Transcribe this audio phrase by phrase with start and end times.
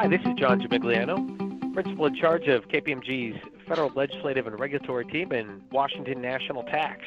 [0.00, 5.30] Hi, this is John Gimigliano, Principal in charge of KPMG's Federal Legislative and Regulatory Team
[5.30, 7.02] in Washington National Tax.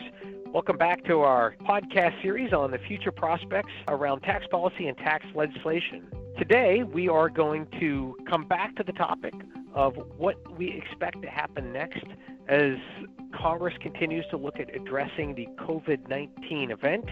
[0.54, 5.25] Welcome back to our podcast series on the future prospects around tax policy and tax
[5.34, 6.06] legislation.
[6.38, 9.34] Today, we are going to come back to the topic
[9.73, 12.05] of what we expect to happen next
[12.48, 12.73] as
[13.34, 17.05] Congress continues to look at addressing the COVID 19 event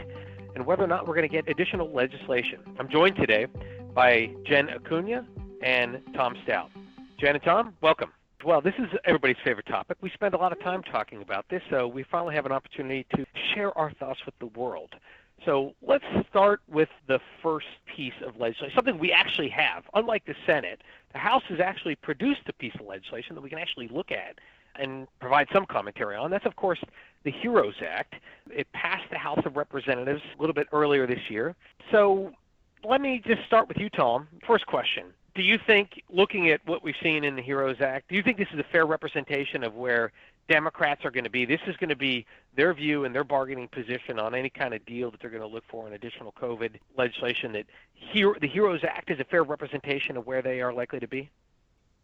[0.54, 2.60] and whether or not we're going to get additional legislation.
[2.78, 3.48] I'm joined today
[3.96, 5.26] by Jen Acuna
[5.62, 6.72] and Tom Stout.
[7.20, 8.12] Jen and Tom, welcome.
[8.44, 9.98] Well, this is everybody's favorite topic.
[10.02, 13.06] We spend a lot of time talking about this, so we finally have an opportunity
[13.16, 14.96] to share our thoughts with the world.
[15.46, 19.84] So let's start with the first piece of legislation, something we actually have.
[19.94, 20.82] Unlike the Senate,
[21.14, 24.40] the House has actually produced a piece of legislation that we can actually look at
[24.76, 26.32] and provide some commentary on.
[26.32, 26.80] That's, of course,
[27.24, 28.16] the HEROES Act.
[28.50, 31.56] It passed the House of Representatives a little bit earlier this year.
[31.92, 32.32] So
[32.84, 34.28] let me just start with you, Tom.
[34.48, 35.06] First question.
[35.34, 38.38] Do you think, looking at what we've seen in the HEROES Act, do you think
[38.38, 40.12] this is a fair representation of where
[40.50, 41.46] Democrats are going to be?
[41.46, 42.26] This is going to be
[42.58, 45.48] their view and their bargaining position on any kind of deal that they're going to
[45.48, 47.54] look for in additional COVID legislation.
[47.54, 47.66] That
[48.14, 51.30] the HEROES Act is a fair representation of where they are likely to be?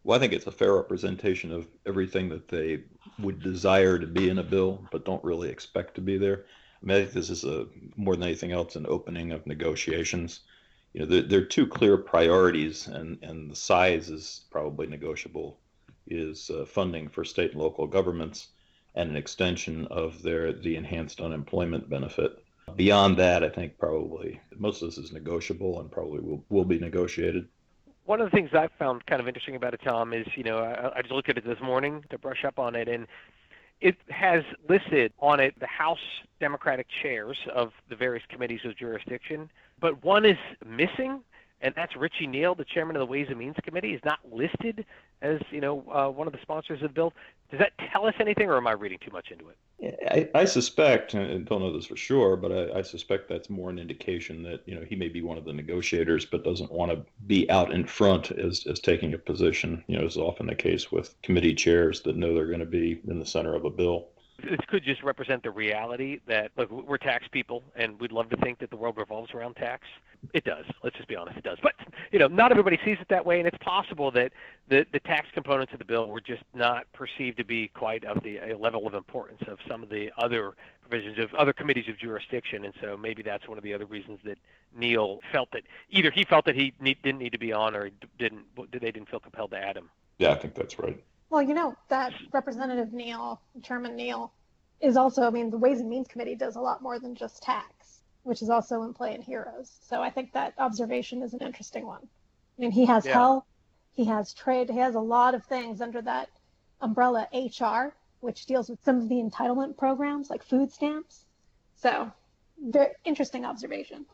[0.06, 2.84] Well, I think it's a fair representation of everything that they
[3.20, 6.46] would desire to be in a bill, but don't really expect to be there.
[6.82, 7.66] I mean, I think this is a
[7.98, 10.42] more than anything else an opening of negotiations.
[10.98, 15.60] You know, there, are two clear priorities, and and the size is probably negotiable.
[16.08, 18.48] Is uh, funding for state and local governments,
[18.96, 22.44] and an extension of their the enhanced unemployment benefit.
[22.76, 26.80] Beyond that, I think probably most of this is negotiable and probably will, will be
[26.80, 27.48] negotiated
[28.06, 30.58] one of the things I've found kind of interesting about it, Tom, is you know
[30.60, 33.06] I, I just looked at it this morning to brush up on it, and
[33.82, 36.00] it has listed on it the House
[36.40, 41.22] Democratic chairs of the various committees of jurisdiction, but one is missing,
[41.62, 44.86] and that's Richie Neal, the chairman of the Ways and Means Committee, is not listed
[45.22, 47.14] as you know uh, one of the sponsors of the bill.
[47.50, 50.30] Does that tell us anything, or am I reading too much into it?
[50.36, 53.70] I, I suspect, and don't know this for sure, but I, I, suspect that's more
[53.70, 56.92] an indication that you know he may be one of the negotiators, but doesn't want
[56.92, 59.84] to be out in front as, as taking a position.
[59.88, 63.02] You know, is often the case with committee chairs that know they're going to be
[63.08, 64.08] in the center of a bill
[64.44, 68.38] this could just represent the reality that look we're tax people and we'd love to
[68.38, 69.88] think that the world revolves around tax
[70.34, 70.66] it does.
[70.84, 71.58] Let's just be honest it does.
[71.62, 71.74] But
[72.12, 74.32] you know not everybody sees it that way and it's possible that
[74.68, 78.24] the the tax components of the bill were just not perceived to be quite of
[78.24, 80.54] the a level of importance of some of the other
[80.88, 84.20] provisions of other committees of jurisdiction and so maybe that's one of the other reasons
[84.24, 84.38] that
[84.76, 87.90] Neal felt that either he felt that he need, didn't need to be on or
[88.18, 89.90] didn't they didn't feel compelled to add him.
[90.18, 91.02] Yeah i think that's right.
[91.30, 94.32] Well, you know, that Representative Neal, Chairman Neal,
[94.80, 97.44] is also, I mean, the Ways and Means Committee does a lot more than just
[97.44, 97.74] tax,
[98.28, 99.72] which is also in play in HEROES.
[99.88, 102.02] So I think that observation is an interesting one.
[102.04, 103.14] I mean, he has yeah.
[103.14, 103.46] health,
[103.94, 106.30] he has trade, he has a lot of things under that
[106.82, 111.24] umbrella HR, which deals with some of the entitlement programs like food stamps.
[111.78, 112.12] So,
[112.62, 114.06] very interesting observation.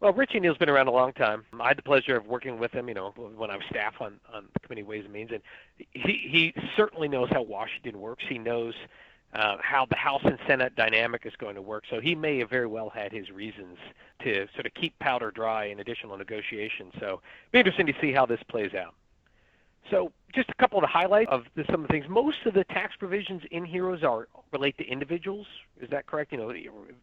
[0.00, 1.44] Well, Richie Neal's been around a long time.
[1.58, 4.20] I had the pleasure of working with him, you know, when I was staff on,
[4.34, 5.42] on the Committee Ways and Means, and
[5.76, 8.24] he, he certainly knows how Washington works.
[8.28, 8.74] He knows
[9.32, 11.84] uh, how the House and Senate dynamic is going to work.
[11.88, 13.78] So he may have very well had his reasons
[14.22, 16.92] to sort of keep powder dry in additional negotiations.
[16.98, 17.20] So it'll
[17.52, 18.94] be interesting to see how this plays out.
[19.90, 22.06] So just a couple of the highlights of the, some of the things.
[22.08, 25.46] Most of the tax provisions in HEROES are relate to individuals.
[25.80, 26.32] Is that correct?
[26.32, 26.52] You know,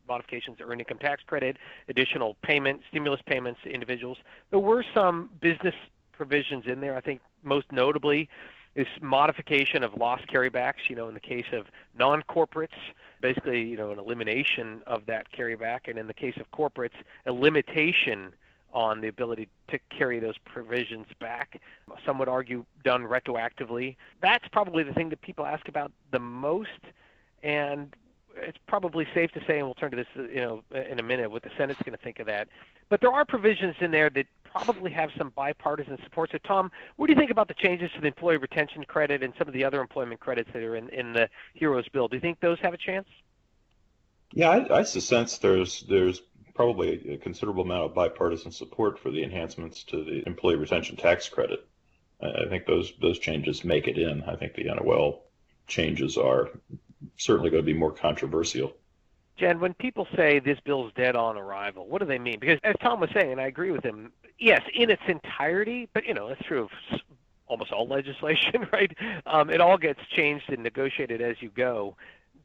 [0.07, 1.57] modifications to earned income tax credit,
[1.89, 4.17] additional payment, stimulus payments to individuals.
[4.51, 5.75] There were some business
[6.13, 6.95] provisions in there.
[6.95, 8.29] I think most notably
[8.77, 10.87] is modification of loss carrybacks.
[10.87, 11.65] You know, in the case of
[11.97, 12.77] non-corporates,
[13.19, 16.95] basically, you know, an elimination of that carryback, and in the case of corporates,
[17.25, 18.31] a limitation
[18.73, 21.59] on the ability to carry those provisions back.
[22.05, 23.95] Some would argue done retroactively.
[24.21, 26.69] That's probably the thing that people ask about the most,
[27.41, 27.95] and
[28.35, 31.31] it's probably safe to say, and we'll turn to this, you know, in a minute,
[31.31, 32.49] what the Senate's going to think of that.
[32.89, 34.27] But there are provisions in there that
[34.63, 36.31] probably have some bipartisan support.
[36.31, 39.33] So, Tom, what do you think about the changes to the employee retention credit and
[39.37, 42.07] some of the other employment credits that are in, in the HEROES bill?
[42.07, 43.07] Do you think those have a chance?
[44.33, 46.21] Yeah, I, I sense there's there's
[46.53, 51.29] probably a considerable amount of bipartisan support for the enhancements to the employee retention tax
[51.29, 51.65] credit.
[52.21, 54.23] I think those those changes make it in.
[54.23, 55.23] I think the NOL
[55.67, 56.49] changes are
[57.17, 58.73] certainly going to be more controversial.
[59.37, 62.39] Jen, when people say this bill's dead on arrival, what do they mean?
[62.39, 66.05] Because as Tom was saying, and I agree with him, yes, in its entirety, but
[66.05, 66.99] you know, that's true of
[67.47, 68.95] almost all legislation, right?
[69.25, 71.95] Um, it all gets changed and negotiated as you go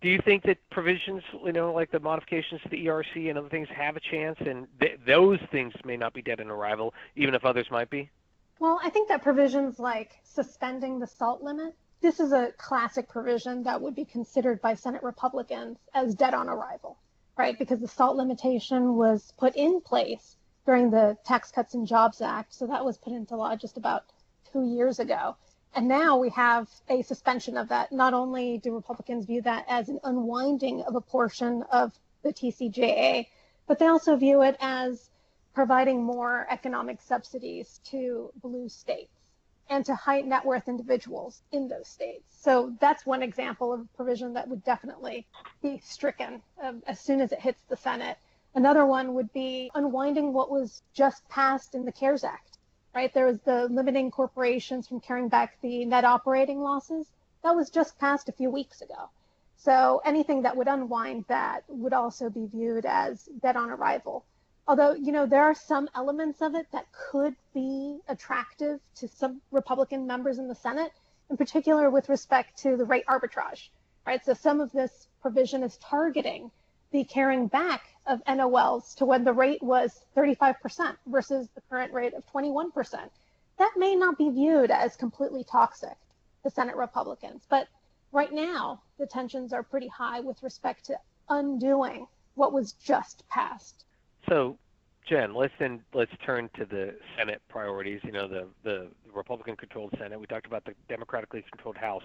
[0.03, 3.49] do you think that provisions, you know, like the modifications to the ERC and other
[3.49, 7.35] things, have a chance, and th- those things may not be dead in arrival, even
[7.35, 8.11] if others might be?
[8.59, 13.63] Well, I think that provisions like suspending the SALT limit, this is a classic provision
[13.63, 16.99] that would be considered by Senate Republicans as dead on arrival,
[17.39, 17.57] right?
[17.57, 20.37] Because the SALT limitation was put in place
[20.67, 22.55] during the Tax Cuts and Jobs Act.
[22.55, 24.05] So that was put into law just about
[24.53, 25.37] two years ago.
[25.75, 27.93] And now we have a suspension of that.
[27.93, 31.93] Not only do Republicans view that as an unwinding of a portion of
[32.23, 33.27] the TCJA,
[33.67, 35.11] but they also view it as
[35.55, 39.13] providing more economic subsidies to blue states
[39.69, 42.25] and to high net worth individuals in those states.
[42.41, 45.27] So that's one example of a provision that would definitely
[45.63, 48.19] be stricken um, as soon as it hits the Senate.
[48.55, 52.59] Another one would be unwinding what was just passed in the CARES Act,
[52.95, 53.13] right?
[53.15, 57.07] There was the limiting corporations from carrying back the net operating losses.
[57.43, 59.09] That was just passed a few weeks ago.
[59.57, 64.25] So anything that would unwind that would also be viewed as dead on arrival.
[64.69, 69.41] Although, you know, there are some elements of it that could be attractive to some
[69.51, 70.93] Republican members in the Senate,
[71.31, 73.71] in particular with respect to the rate arbitrage,
[74.07, 74.23] right?
[74.25, 76.51] So some of this provision is targeting
[76.91, 82.15] the carrying back of NOLs to when the rate was 35% versus the current rate
[82.15, 82.73] of 21%.
[83.59, 85.97] That may not be viewed as completely toxic
[86.43, 87.69] to Senate Republicans, but
[88.11, 93.85] right now the tensions are pretty high with respect to undoing what was just passed.
[94.29, 94.57] So,
[95.09, 98.01] Jen, let's then let's turn to the Senate priorities.
[98.05, 100.19] You know, the the Republican-controlled Senate.
[100.19, 102.05] We talked about the Democratically controlled House.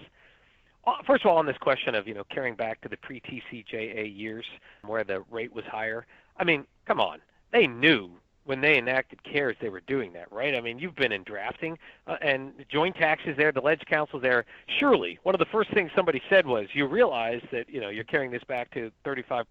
[1.06, 4.46] First of all, on this question of you know carrying back to the pre-TCJA years
[4.82, 6.06] where the rate was higher,
[6.38, 7.20] I mean, come on,
[7.52, 8.10] they knew
[8.48, 10.54] when they enacted CARES they were doing that, right?
[10.54, 14.46] I mean, you've been in drafting uh, and joint taxes there, the Leg Counsel there.
[14.78, 18.04] Surely, one of the first things somebody said was, you realize that you know you're
[18.04, 19.44] carrying this back to 35%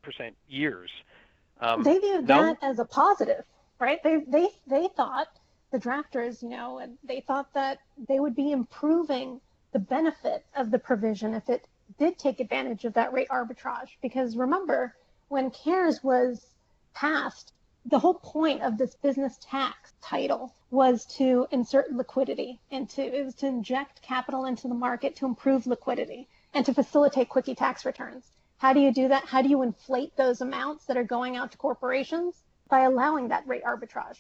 [0.50, 0.90] years.
[1.60, 2.42] Um, they viewed no?
[2.42, 3.44] that as a positive,
[3.80, 4.02] right?
[4.04, 5.28] They they they thought
[5.72, 7.78] the drafters, you know, and they thought that
[8.08, 9.40] they would be improving
[9.78, 11.68] the benefit of the provision if it
[12.00, 13.90] did take advantage of that rate arbitrage.
[14.02, 14.96] Because remember,
[15.28, 16.48] when CARES was
[16.96, 17.54] passed,
[17.86, 23.36] the whole point of this business tax title was to insert liquidity into it was
[23.36, 28.32] to inject capital into the market to improve liquidity and to facilitate quickie tax returns.
[28.58, 29.26] How do you do that?
[29.26, 32.42] How do you inflate those amounts that are going out to corporations?
[32.68, 34.18] By allowing that rate arbitrage.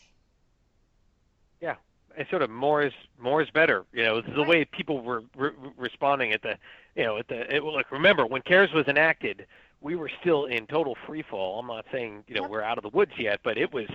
[2.17, 3.85] It's sort of more is more is better.
[3.93, 6.57] You know, the way people were re- responding at the,
[6.95, 9.45] you know, at the it, like remember when CARES was enacted,
[9.81, 11.59] we were still in total free fall.
[11.59, 12.49] I'm not saying you know yep.
[12.49, 13.87] we're out of the woods yet, but it was,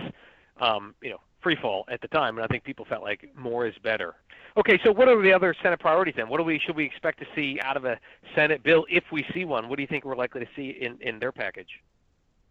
[0.61, 3.67] um, you know, free fall at the time, and I think people felt like more
[3.67, 4.15] is better.
[4.55, 6.29] Okay, so what are the other Senate priorities then?
[6.29, 7.99] What do we should we expect to see out of a
[8.35, 9.67] Senate bill if we see one?
[9.67, 11.81] What do you think we're likely to see in in their package?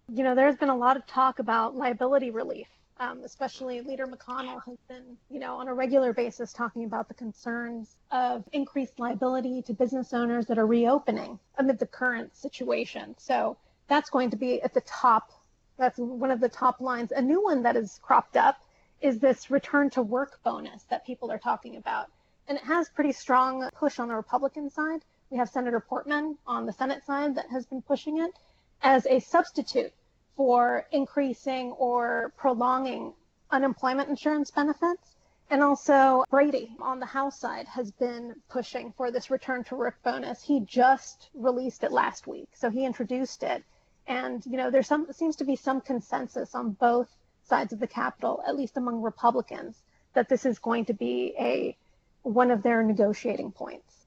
[0.09, 2.67] You know, there's been a lot of talk about liability relief
[3.03, 7.15] um, especially Leader McConnell has been, you know, on a regular basis talking about the
[7.15, 13.17] concerns of increased liability to business owners that are reopening amid the current situation.
[13.19, 13.57] So
[13.89, 15.33] that's going to be at the top.
[15.79, 17.11] That's one of the top lines.
[17.11, 18.61] A new one that has cropped up
[19.01, 22.07] is this return to work bonus that people are talking about.
[22.47, 25.01] And it has pretty strong push on the Republican side.
[25.31, 28.33] We have Senator Portman on the Senate side that has been pushing it
[28.81, 29.93] as a substitute
[30.37, 33.15] for increasing or prolonging
[33.51, 35.17] unemployment insurance benefits.
[35.51, 40.03] And also, Brady on the House side has been pushing for this return to work
[40.03, 40.43] bonus.
[40.43, 43.63] He just released it last week, so he introduced it.
[44.07, 47.09] And you know, there's some seems to be some consensus on both
[47.45, 49.83] sides of the Capitol, at least among Republicans,
[50.15, 51.77] that this is going to be a
[52.23, 54.02] one of their negotiating points.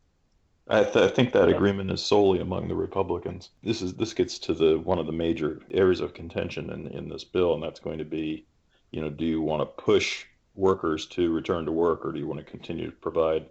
[0.68, 3.52] I, th- I, think that agreement is solely among the Republicans.
[3.62, 7.08] This is this gets to the one of the major areas of contention in in
[7.08, 8.48] this bill, and that's going to be,
[8.90, 12.26] you know, do you want to push workers to return to work, or do you
[12.26, 13.48] want to continue to provide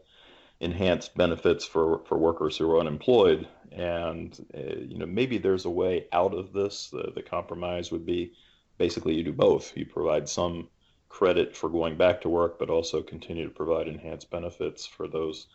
[0.59, 3.47] enhanced benefits for for workers who are unemployed?
[3.71, 6.89] And uh, you know, maybe there's a way out of this.
[6.91, 8.33] The, the compromise would be
[8.77, 9.77] basically you do both.
[9.77, 10.69] You provide some
[11.09, 15.47] credit for going back to work, but also continue to provide enhanced benefits for those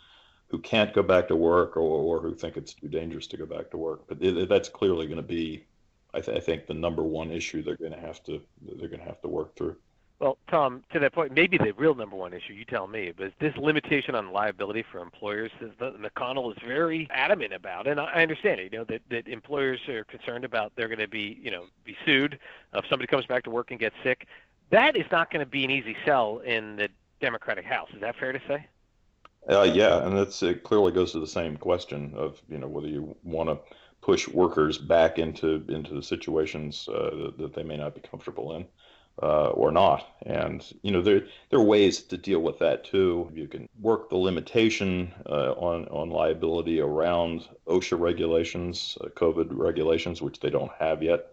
[0.50, 3.46] who can't go back to work or, or who think it's too dangerous to go
[3.46, 4.01] back to work.
[4.08, 5.65] But it, that's clearly going to be,
[6.13, 9.00] I, th- I, think, the number one issue they're going to have to they're going
[9.00, 9.75] to have to work through.
[10.20, 13.32] Well, Tom, to that point, maybe the real number one issue, you tell me, but
[13.39, 18.74] this limitation on liability for employers McConnell is very adamant about, and I understand it.
[18.74, 21.96] You know that, that employers are concerned about they're going to be, you know, be
[22.06, 22.38] sued
[22.74, 24.27] if somebody comes back to work and gets sick.
[24.72, 26.89] That is not going to be an easy sell in the
[27.22, 27.88] Democratic House.
[27.94, 28.68] Is that fair to say?
[29.48, 32.88] Uh, yeah, and it's, it clearly goes to the same question of you know whether
[32.88, 33.58] you want to
[34.01, 38.55] push workers back into into the situations uh, that, that, they may not be comfortable
[38.55, 38.65] in,
[39.22, 40.08] uh, or not.
[40.25, 43.31] And you know there there are ways to deal with that too.
[43.34, 50.22] You can work the limitation uh, on on liability around OSHA regulations, uh, COVID regulations,
[50.22, 51.27] which they don't have yet.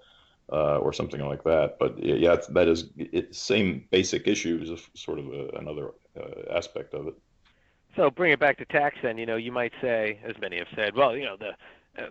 [0.53, 2.85] Uh, or something like that, but yeah, that is
[3.33, 7.15] same basic issues, sort of a, another uh, aspect of it.
[7.97, 10.69] So bring it back to tax then, you know, you might say, as many have
[10.77, 11.53] said, well, you know, the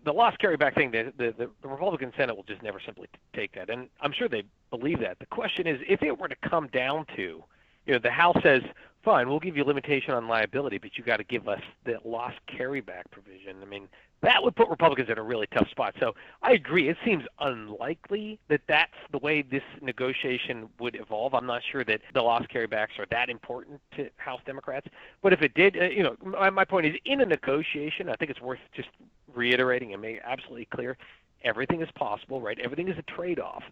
[0.04, 3.70] the loss carryback thing, the, the, the Republican Senate will just never simply take that.
[3.70, 5.20] And I'm sure they believe that.
[5.20, 7.44] The question is, if it were to come down to,
[7.86, 8.64] you know, the House says,
[9.04, 12.34] fine, we'll give you limitation on liability, but you got to give us the loss
[12.50, 13.58] carryback provision.
[13.62, 13.88] I mean,
[14.26, 15.96] that would put Republicans in a really tough spot.
[16.00, 16.90] So I agree.
[16.90, 21.34] It seems unlikely that that's the way this negotiation would evolve.
[21.34, 24.88] I'm not sure that the loss carrybacks are that important to House Democrats.
[25.22, 28.16] But if it did, uh, you know, my, my point is in a negotiation, I
[28.16, 28.90] think it's worth just
[29.34, 30.98] reiterating and making absolutely clear
[31.44, 32.60] everything is possible, right?
[32.60, 33.64] Everything is a trade-off.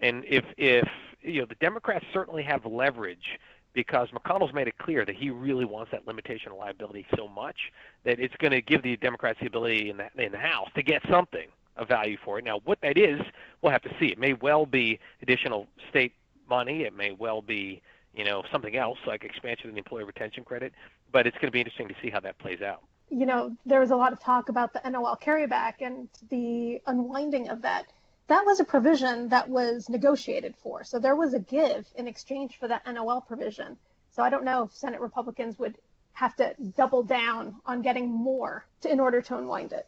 [0.00, 0.88] And if if
[1.22, 3.38] you know the Democrats certainly have leverage
[3.74, 7.56] because McConnell's made it clear that he really wants that limitation of liability so much
[8.04, 10.82] that it's going to give the Democrats the ability in the, in the House to
[10.82, 12.44] get something of value for it.
[12.44, 13.20] Now, what that is,
[13.60, 14.06] we'll have to see.
[14.06, 16.12] It may well be additional state
[16.48, 16.82] money.
[16.82, 17.80] It may well be,
[18.14, 20.72] you know, something else like expansion of the employee retention credit.
[21.12, 22.82] But it's going to be interesting to see how that plays out.
[23.10, 27.48] You know, there was a lot of talk about the NOL carryback and the unwinding
[27.48, 27.86] of that
[28.32, 30.84] that was a provision that was negotiated for.
[30.84, 33.76] So there was a give in exchange for that NOL provision.
[34.10, 35.76] So I don't know if Senate Republicans would
[36.14, 39.86] have to double down on getting more to, in order to unwind it.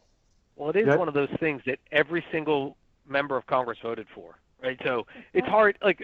[0.56, 2.76] Well, it is one of those things that every single
[3.08, 4.78] member of Congress voted for, right?
[4.84, 5.78] So it's hard.
[5.82, 6.02] Like,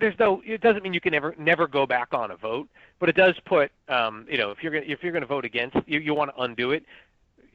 [0.00, 0.42] there's no.
[0.44, 3.34] It doesn't mean you can never never go back on a vote, but it does
[3.46, 3.70] put.
[3.88, 6.42] Um, you know, if you're gonna if you're gonna vote against, you you want to
[6.42, 6.84] undo it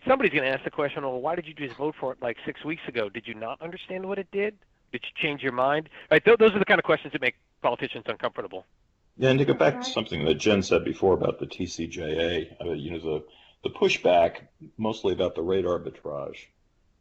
[0.08, 2.38] somebody's going to ask the question, well, why did you just vote for it like
[2.46, 3.10] six weeks ago?
[3.10, 4.56] Did you not understand what it did?
[4.92, 5.90] Did you change your mind?
[6.10, 8.66] Right, th- those are the kind of questions that make politicians uncomfortable.
[9.18, 12.74] Yeah, and to go back to something that Jen said before about the TCJA, uh,
[12.74, 13.26] you know, the
[13.66, 14.42] the pushback
[14.78, 16.38] mostly about the rate arbitrage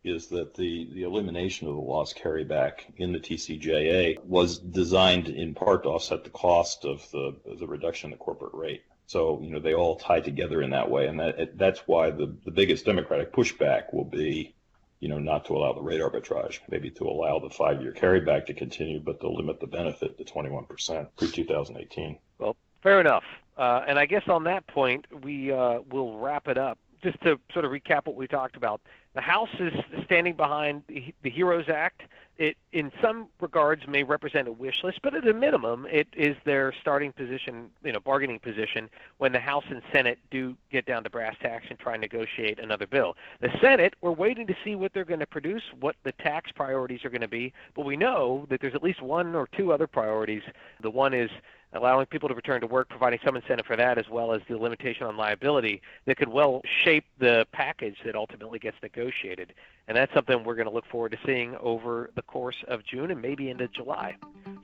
[0.02, 5.54] is that the, the elimination of the loss carryback in the TCJA was designed in
[5.54, 8.82] part to offset the cost of the, the reduction in the corporate rate.
[9.06, 11.06] So, you know, they all tie together in that way.
[11.06, 14.54] And that, that's why the, the biggest Democratic pushback will be,
[15.00, 18.46] you know, not to allow the rate arbitrage, maybe to allow the five year carryback
[18.46, 22.18] to continue, but to limit the benefit to 21% pre 2018.
[22.38, 23.24] Well, fair enough.
[23.56, 26.78] Uh, and I guess on that point, we uh, will wrap it up.
[27.04, 28.80] Just to sort of recap what we talked about,
[29.14, 29.72] the House is
[30.06, 32.02] standing behind the HEROES Act
[32.36, 36.36] it in some regards may represent a wish list, but at a minimum, it is
[36.44, 41.04] their starting position, you know, bargaining position when the House and Senate do get down
[41.04, 43.16] to brass tacks and try and negotiate another bill.
[43.40, 47.04] The Senate, we're waiting to see what they're going to produce, what the tax priorities
[47.04, 49.86] are going to be, but we know that there's at least one or two other
[49.86, 50.42] priorities.
[50.80, 51.30] The one is
[51.74, 54.56] allowing people to return to work, providing some incentive for that, as well as the
[54.56, 59.52] limitation on liability that could well shape the package that ultimately gets negotiated.
[59.88, 63.10] And that's something we're going to look forward to seeing over the course of June
[63.10, 64.16] and maybe into July.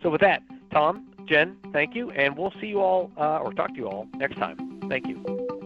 [0.02, 3.68] So, with that, Tom, Jen, thank you, and we'll see you all uh, or talk
[3.70, 4.80] to you all next time.
[4.88, 5.59] Thank you.